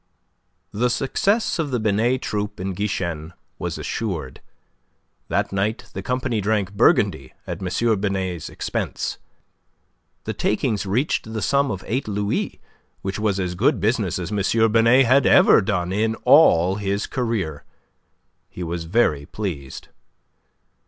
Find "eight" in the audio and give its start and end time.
11.85-12.07